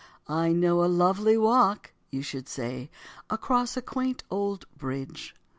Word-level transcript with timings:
"I 0.27 0.51
know 0.51 0.83
a 0.83 0.89
lovely 0.89 1.37
walk," 1.37 1.91
you 2.09 2.23
should 2.23 2.49
say, 2.49 2.89
"across 3.29 3.77
a 3.77 3.83
quaint 3.83 4.23
old 4.31 4.65
bridge." 4.75 5.35